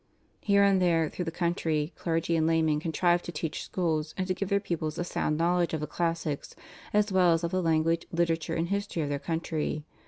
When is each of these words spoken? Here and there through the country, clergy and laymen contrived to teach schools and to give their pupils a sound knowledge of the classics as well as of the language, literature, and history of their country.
Here 0.39 0.63
and 0.63 0.81
there 0.81 1.09
through 1.11 1.25
the 1.25 1.29
country, 1.31 1.93
clergy 1.95 2.35
and 2.35 2.47
laymen 2.47 2.79
contrived 2.79 3.23
to 3.25 3.31
teach 3.31 3.63
schools 3.63 4.15
and 4.17 4.25
to 4.25 4.33
give 4.33 4.49
their 4.49 4.59
pupils 4.59 4.97
a 4.97 5.03
sound 5.03 5.37
knowledge 5.37 5.75
of 5.75 5.79
the 5.79 5.85
classics 5.85 6.55
as 6.91 7.11
well 7.11 7.33
as 7.33 7.43
of 7.43 7.51
the 7.51 7.61
language, 7.61 8.07
literature, 8.11 8.55
and 8.55 8.69
history 8.69 9.03
of 9.03 9.09
their 9.09 9.19
country. 9.19 9.83